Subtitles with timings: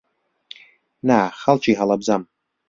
[1.07, 2.23] نا، خەڵکی هەڵەبجەم.